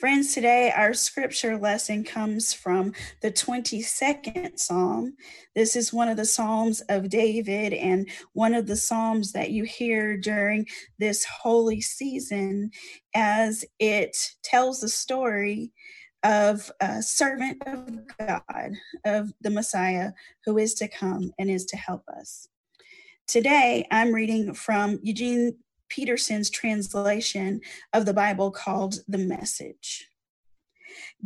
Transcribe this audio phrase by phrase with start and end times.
[0.00, 5.14] Friends, today our scripture lesson comes from the 22nd Psalm.
[5.54, 9.64] This is one of the Psalms of David and one of the Psalms that you
[9.64, 10.66] hear during
[10.98, 12.70] this holy season
[13.14, 15.70] as it tells the story
[16.22, 18.72] of a servant of God,
[19.04, 20.12] of the Messiah
[20.46, 22.48] who is to come and is to help us.
[23.26, 25.58] Today, I'm reading from Eugene
[25.90, 27.60] Peterson's translation
[27.92, 30.08] of the Bible called The Message.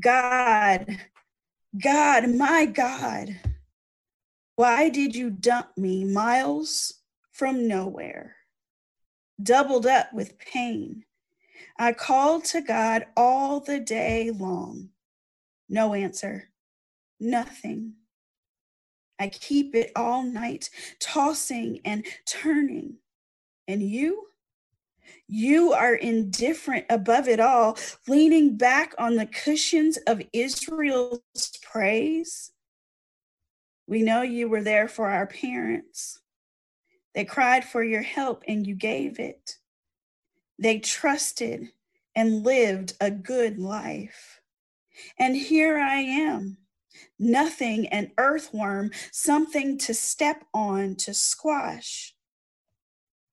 [0.00, 0.86] God,
[1.78, 3.38] God, my God,
[4.56, 6.94] why did you dump me miles
[7.32, 8.36] from nowhere?
[9.42, 11.04] Doubled up with pain.
[11.78, 14.90] I called to God all the day long.
[15.68, 16.50] No answer,
[17.18, 17.94] nothing.
[19.18, 20.68] I keep it all night,
[21.00, 22.96] tossing and turning.
[23.68, 24.26] And you?
[25.34, 31.22] You are indifferent above it all, leaning back on the cushions of Israel's
[31.62, 32.52] praise.
[33.86, 36.20] We know you were there for our parents.
[37.14, 39.56] They cried for your help and you gave it.
[40.58, 41.70] They trusted
[42.14, 44.42] and lived a good life.
[45.18, 46.58] And here I am,
[47.18, 52.11] nothing, an earthworm, something to step on, to squash.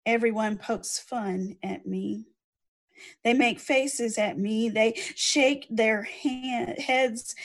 [0.09, 2.25] Everyone pokes fun at me.
[3.23, 4.67] They make faces at me.
[4.67, 7.35] They shake their hand, heads.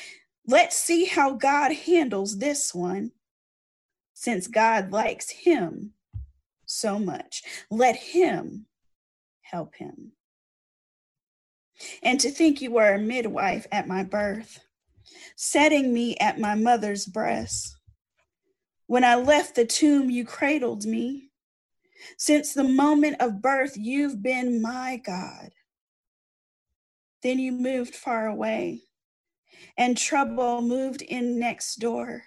[0.47, 3.13] Let's see how God handles this one.
[4.15, 5.93] Since God likes him
[6.65, 8.65] so much, let him
[9.43, 10.13] help him.
[12.03, 14.65] And to think you were a midwife at my birth,
[15.37, 17.77] setting me at my mother's breast.
[18.87, 21.29] When I left the tomb, you cradled me.
[22.17, 25.51] Since the moment of birth, you've been my God.
[27.23, 28.83] Then you moved far away,
[29.79, 32.25] and trouble moved in next door.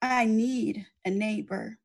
[0.00, 1.78] I need a neighbor.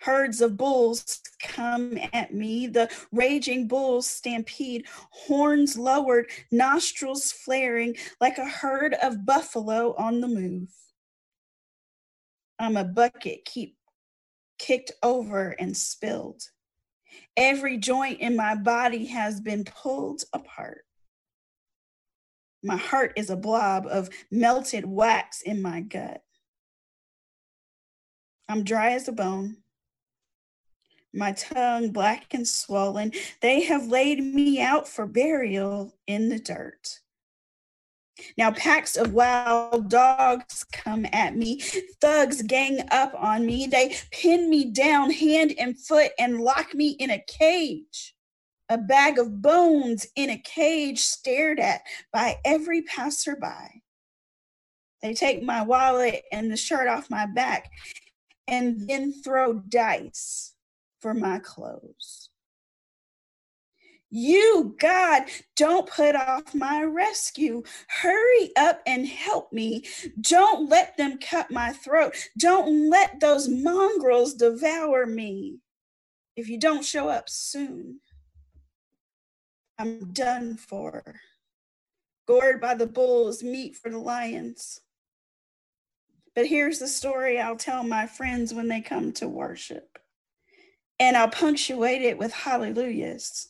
[0.00, 8.38] Herds of bulls come at me, the raging bulls stampede, horns lowered, nostrils flaring like
[8.38, 10.70] a herd of buffalo on the move.
[12.58, 13.76] I'm a bucket keep
[14.62, 16.42] kicked over and spilled.
[17.36, 20.84] Every joint in my body has been pulled apart.
[22.62, 26.22] My heart is a blob of melted wax in my gut.
[28.48, 29.56] I'm dry as a bone,
[31.12, 33.12] my tongue black and swollen.
[33.40, 37.00] They have laid me out for burial in the dirt.
[38.36, 41.60] Now, packs of wild dogs come at me.
[42.00, 43.66] Thugs gang up on me.
[43.66, 48.14] They pin me down hand and foot and lock me in a cage.
[48.68, 53.82] A bag of bones in a cage stared at by every passerby.
[55.02, 57.70] They take my wallet and the shirt off my back
[58.46, 60.54] and then throw dice
[61.00, 62.30] for my clothes.
[64.14, 65.22] You, God,
[65.56, 67.62] don't put off my rescue.
[67.88, 69.86] Hurry up and help me.
[70.20, 72.14] Don't let them cut my throat.
[72.38, 75.60] Don't let those mongrels devour me.
[76.36, 78.00] If you don't show up soon,
[79.78, 81.02] I'm done for.
[82.28, 84.78] Gored by the bulls, meat for the lions.
[86.34, 89.98] But here's the story I'll tell my friends when they come to worship.
[91.00, 93.48] And I'll punctuate it with hallelujahs.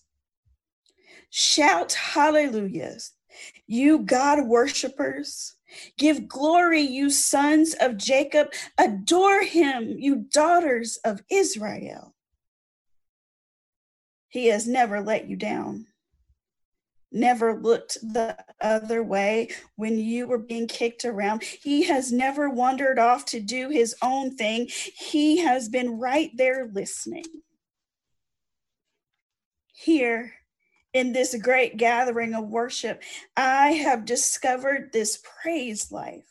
[1.35, 3.13] Shout hallelujahs,
[3.67, 5.55] you God worshipers.
[5.97, 8.53] Give glory, you sons of Jacob.
[8.77, 12.15] Adore him, you daughters of Israel.
[14.29, 15.87] He has never let you down,
[17.11, 21.45] never looked the other way when you were being kicked around.
[21.45, 24.69] He has never wandered off to do his own thing.
[24.69, 27.25] He has been right there listening.
[29.73, 30.35] Here,
[30.93, 33.03] in this great gathering of worship,
[33.37, 36.25] I have discovered this praise life.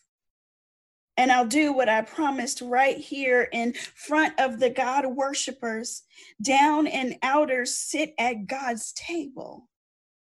[1.17, 6.03] And I'll do what I promised right here in front of the God worshipers.
[6.41, 9.69] Down and outers sit at God's table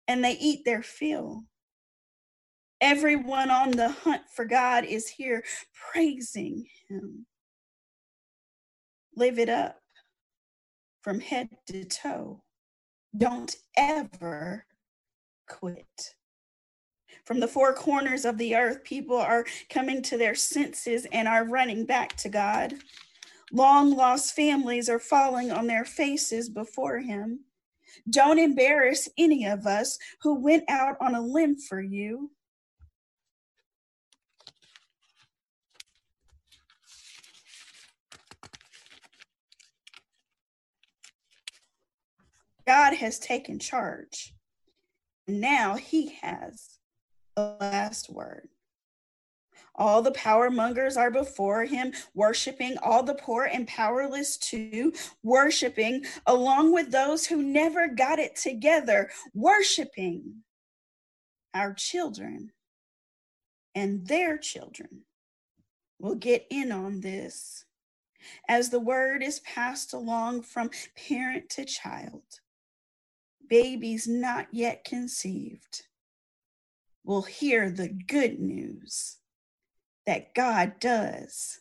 [0.06, 1.44] and they eat their fill.
[2.80, 5.42] Everyone on the hunt for God is here
[5.90, 7.26] praising Him.
[9.16, 9.80] Live it up
[11.02, 12.43] from head to toe.
[13.16, 14.66] Don't ever
[15.48, 16.14] quit.
[17.24, 21.48] From the four corners of the earth, people are coming to their senses and are
[21.48, 22.74] running back to God.
[23.52, 27.40] Long lost families are falling on their faces before Him.
[28.10, 32.30] Don't embarrass any of us who went out on a limb for you.
[42.66, 44.34] God has taken charge.
[45.26, 46.78] Now he has
[47.36, 48.48] the last word.
[49.76, 56.04] All the power mongers are before him, worshiping, all the poor and powerless too, worshiping,
[56.26, 60.42] along with those who never got it together, worshiping
[61.54, 62.52] our children
[63.74, 65.02] and their children
[65.98, 67.64] will get in on this
[68.48, 70.70] as the word is passed along from
[71.08, 72.22] parent to child.
[73.48, 75.82] Babies not yet conceived
[77.04, 79.18] will hear the good news
[80.06, 81.60] that God does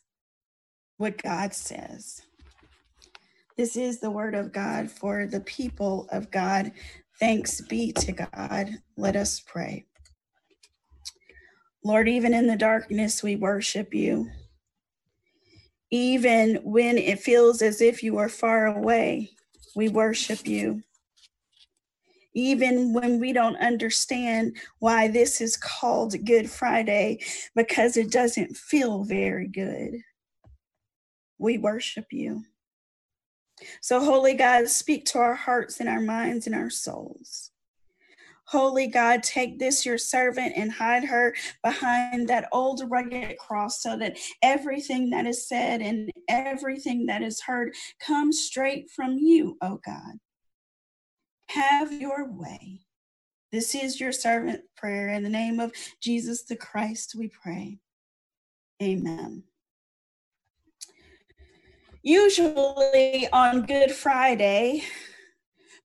[0.97, 2.21] what God says.
[3.57, 6.71] This is the word of God for the people of God.
[7.19, 8.69] Thanks be to God.
[8.97, 9.85] Let us pray.
[11.83, 14.29] Lord, even in the darkness, we worship you.
[15.91, 19.31] Even when it feels as if you are far away,
[19.75, 20.81] we worship you
[22.33, 27.19] even when we don't understand why this is called Good Friday,
[27.55, 30.01] because it doesn't feel very good.
[31.37, 32.43] We worship you.
[33.81, 37.51] So, Holy God, speak to our hearts and our minds and our souls.
[38.45, 41.33] Holy God, take this, your servant, and hide her
[41.63, 47.41] behind that old rugged cross so that everything that is said and everything that is
[47.41, 47.73] heard
[48.05, 50.19] comes straight from you, oh God.
[51.53, 52.79] Have your way.
[53.51, 55.09] This is your servant prayer.
[55.09, 55.71] In the name of
[56.01, 57.77] Jesus the Christ, we pray.
[58.81, 59.43] Amen.
[62.01, 64.83] Usually on Good Friday,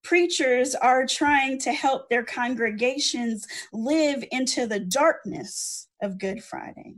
[0.03, 6.94] preachers are trying to help their congregations live into the darkness of Good Friday.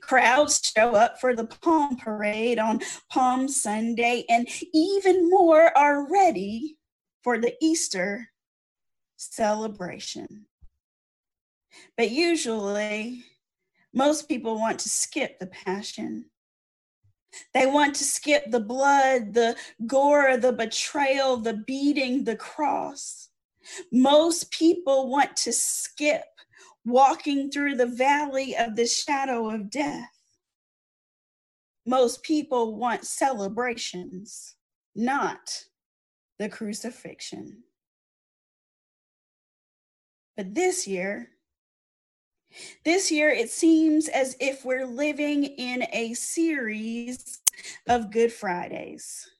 [0.00, 2.80] Crowds show up for the Palm Parade on
[3.10, 6.76] Palm Sunday, and even more are ready
[7.22, 8.30] for the Easter
[9.16, 10.46] celebration.
[11.96, 13.24] But usually,
[13.92, 16.26] most people want to skip the Passion.
[17.52, 19.56] They want to skip the blood, the
[19.86, 23.28] gore, the betrayal, the beating, the cross.
[23.90, 26.24] Most people want to skip
[26.84, 30.10] walking through the valley of the shadow of death.
[31.86, 34.56] Most people want celebrations,
[34.94, 35.64] not
[36.38, 37.62] the crucifixion.
[40.36, 41.30] But this year,
[42.84, 47.40] this year, it seems as if we're living in a series
[47.88, 49.30] of Good Fridays.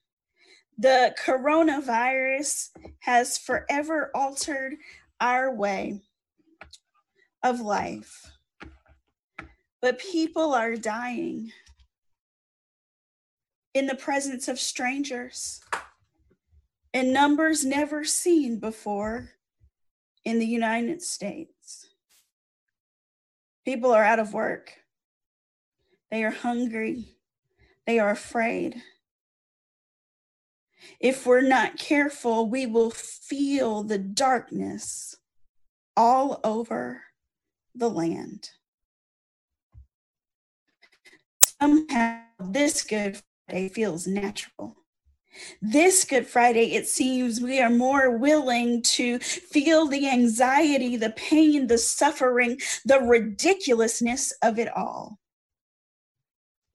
[0.77, 2.69] The coronavirus
[2.99, 4.75] has forever altered
[5.21, 6.01] our way
[7.45, 8.31] of life.
[9.79, 11.51] But people are dying
[13.75, 15.61] in the presence of strangers
[16.91, 19.29] in numbers never seen before
[20.23, 21.87] in the United States.
[23.63, 24.73] People are out of work.
[26.09, 27.17] They are hungry.
[27.85, 28.81] They are afraid.
[30.99, 35.15] If we're not careful, we will feel the darkness
[35.95, 37.03] all over
[37.75, 38.49] the land.
[41.61, 44.75] Somehow, this Good Friday feels natural.
[45.61, 51.67] This Good Friday, it seems we are more willing to feel the anxiety, the pain,
[51.67, 55.19] the suffering, the ridiculousness of it all.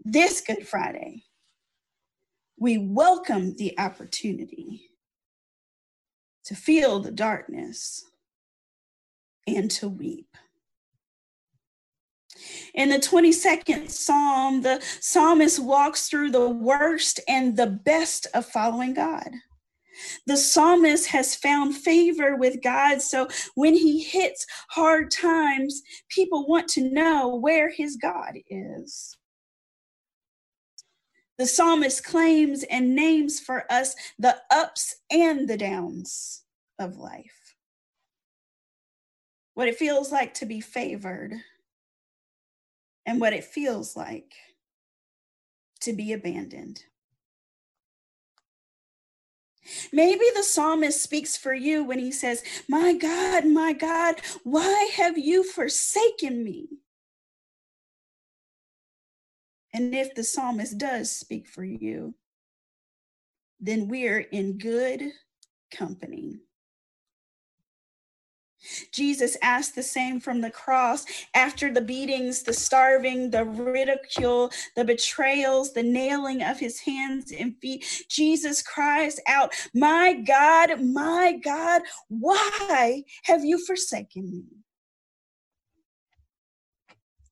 [0.05, 1.25] This Good Friday,
[2.59, 4.91] we welcome the opportunity
[6.45, 8.05] to feel the darkness
[9.47, 10.37] and to weep.
[12.75, 18.95] In the 22nd Psalm, the psalmist walks through the worst and the best of following
[18.95, 19.31] God.
[20.27, 26.69] The psalmist has found favor with God, so when he hits hard times, people want
[26.69, 29.17] to know where his God is.
[31.39, 36.45] The psalmist claims and names for us the ups and the downs
[36.79, 37.55] of life.
[39.55, 41.35] What it feels like to be favored
[43.11, 44.35] and what it feels like
[45.81, 46.85] to be abandoned.
[49.93, 55.19] Maybe the psalmist speaks for you when he says, My God, my God, why have
[55.19, 56.69] you forsaken me?
[59.75, 62.15] And if the psalmist does speak for you,
[63.59, 65.03] then we're in good
[65.73, 66.43] company.
[68.93, 74.85] Jesus asked the same from the cross after the beatings, the starving, the ridicule, the
[74.85, 78.05] betrayals, the nailing of his hands and feet.
[78.09, 84.45] Jesus cries out, My God, my God, why have you forsaken me?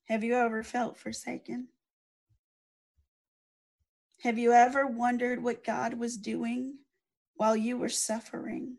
[0.09, 1.69] Have you ever felt forsaken?
[4.23, 6.79] Have you ever wondered what God was doing
[7.35, 8.79] while you were suffering?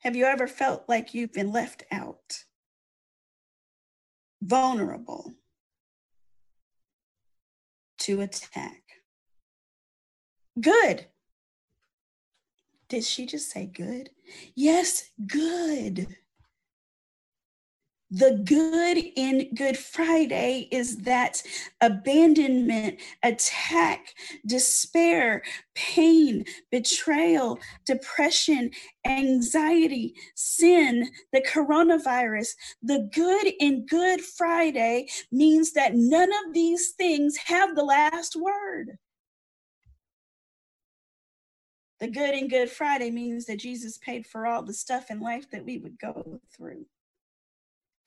[0.00, 2.44] Have you ever felt like you've been left out?
[4.42, 5.34] Vulnerable
[7.98, 8.82] to attack.
[10.60, 11.06] Good.
[12.88, 14.10] Did she just say good?
[14.54, 16.06] Yes, good.
[18.10, 21.42] The good in Good Friday is that
[21.80, 24.14] abandonment, attack,
[24.46, 25.42] despair,
[25.74, 28.70] pain, betrayal, depression,
[29.04, 32.50] anxiety, sin, the coronavirus.
[32.80, 38.98] The good in Good Friday means that none of these things have the last word.
[41.98, 45.50] The good in Good Friday means that Jesus paid for all the stuff in life
[45.50, 46.86] that we would go through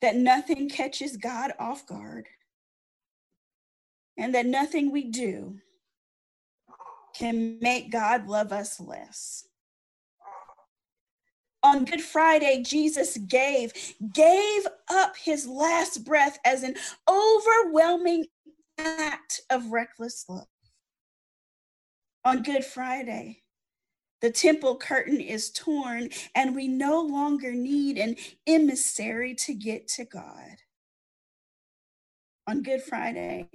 [0.00, 2.26] that nothing catches God off guard,
[4.16, 5.58] and that nothing we do
[7.14, 9.46] can make God love us less.
[11.62, 13.72] On Good Friday, Jesus gave,
[14.14, 16.74] gave up his last breath as an
[17.08, 18.24] overwhelming
[18.78, 20.46] act of reckless love.
[22.24, 23.42] On Good Friday,
[24.20, 30.04] the temple curtain is torn, and we no longer need an emissary to get to
[30.04, 30.62] God.
[32.46, 33.48] On Good Friday,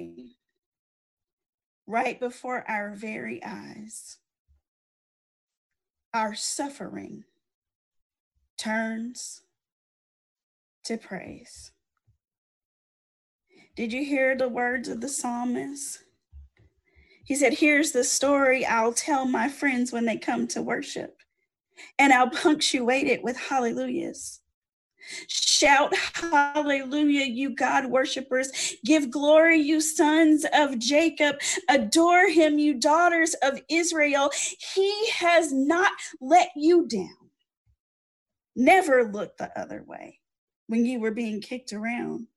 [1.85, 4.17] right before our very eyes,
[6.13, 7.25] our suffering
[8.57, 9.41] turns
[10.85, 11.71] to praise.
[13.75, 16.04] Did you hear the words of the psalmist?
[17.25, 21.17] He said, Here's the story I'll tell my friends when they come to worship,
[21.99, 24.41] and I'll punctuate it with hallelujahs.
[25.27, 28.75] Shout hallelujah, you God worshipers.
[28.83, 31.35] Give glory, you sons of Jacob.
[31.69, 34.31] Adore him, you daughters of Israel.
[34.73, 35.91] He has not
[36.21, 37.29] let you down.
[38.55, 40.19] Never look the other way
[40.67, 42.27] when you were being kicked around.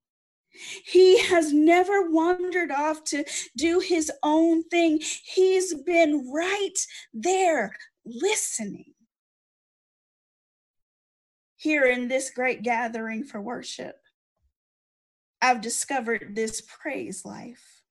[0.84, 3.24] He has never wandered off to
[3.56, 5.00] do his own thing.
[5.24, 6.78] He's been right
[7.12, 8.94] there listening.
[11.56, 13.96] Here in this great gathering for worship,
[15.42, 17.82] I've discovered this praise life.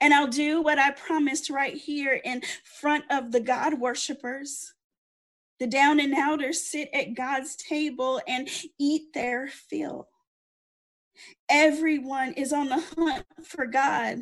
[0.00, 4.72] And I'll do what I promised right here in front of the God worshipers.
[5.58, 10.08] The down and outers sit at God's table and eat their fill.
[11.48, 14.20] Everyone is on the hunt for God,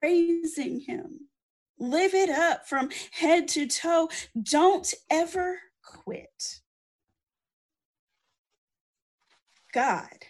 [0.00, 1.28] praising Him.
[1.78, 4.08] Live it up from head to toe.
[4.42, 6.60] Don't ever quit.
[9.74, 10.24] God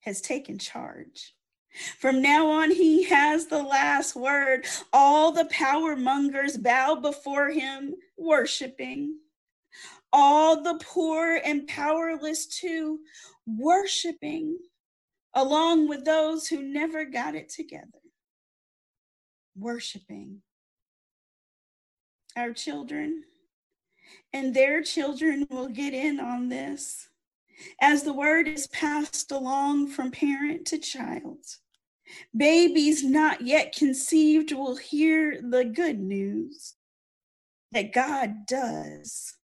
[0.00, 1.34] has taken charge.
[1.98, 4.66] From now on, he has the last word.
[4.92, 9.18] All the power mongers bow before him, worshiping.
[10.12, 13.00] All the poor and powerless, too,
[13.46, 14.58] worshiping
[15.38, 18.02] along with those who never got it together,
[19.56, 20.42] worshiping
[22.36, 23.22] our children,
[24.32, 27.08] and their children will get in on this
[27.80, 31.44] as the word is passed along from parent to child.
[32.36, 36.74] Babies not yet conceived will hear the good news
[37.70, 39.36] that God does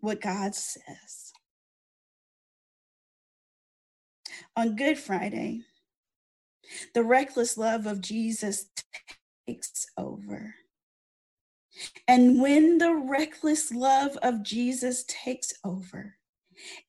[0.00, 1.21] what God says.
[4.56, 5.62] On Good Friday,
[6.94, 8.66] the reckless love of Jesus
[9.46, 10.54] takes over.
[12.08, 16.16] And when the reckless love of Jesus takes over,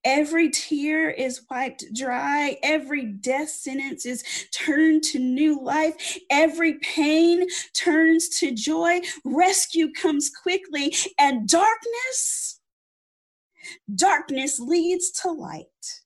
[0.04, 7.48] every tear is wiped dry, every death sentence is turned to new life, every pain
[7.76, 12.60] turns to joy, rescue comes quickly, and darkness,
[13.96, 16.03] darkness leads to light.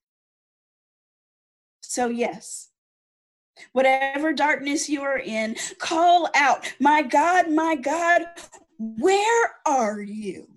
[1.97, 2.69] So, yes,
[3.71, 8.21] whatever darkness you are in, call out, My God, my God,
[8.77, 10.47] where are you?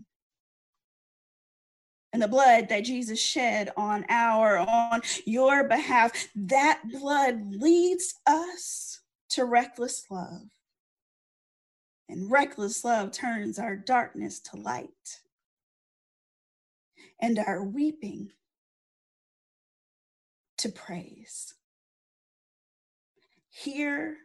[2.12, 9.00] And the blood that Jesus shed on our, on your behalf, that blood leads us
[9.30, 10.42] to reckless love.
[12.10, 15.20] And reckless love turns our darkness to light
[17.18, 18.28] and our weeping
[20.60, 21.54] to praise.
[23.50, 24.16] Hear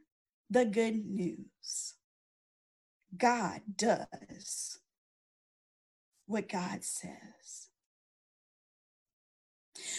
[0.49, 1.95] the good news
[3.17, 4.79] God does
[6.27, 7.69] what God says.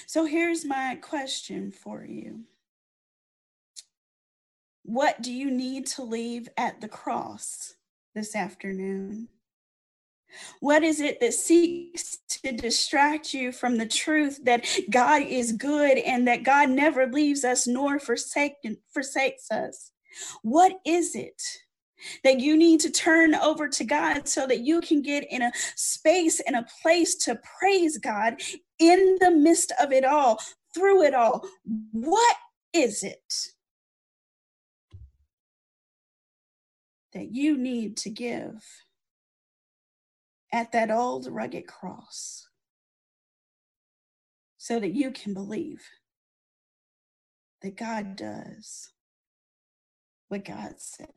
[0.07, 2.45] So here's my question for you
[4.85, 7.75] What do you need to leave at the cross
[8.15, 9.29] this afternoon?
[10.61, 15.99] What is it that seeks to distract you from the truth that God is good
[15.99, 19.93] and that God never leaves us nor forsaken, forsakes us?
[20.43, 21.43] What is it
[22.25, 25.53] that you need to turn over to God so that you can get in a
[25.75, 28.41] space and a place to praise God
[28.79, 30.39] in the midst of it all,
[30.75, 31.47] through it all?
[31.93, 32.37] What
[32.73, 33.35] is it
[37.13, 38.63] that you need to give?
[40.53, 42.49] At that old rugged cross
[44.57, 45.85] so that you can believe
[47.63, 48.91] that God does
[50.29, 51.09] what God says.